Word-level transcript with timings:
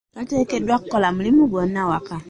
Tateekeddwa 0.15 0.75
kukola 0.81 1.07
mulimu 1.15 1.41
gwanno 1.51 1.77
awaka. 1.85 2.15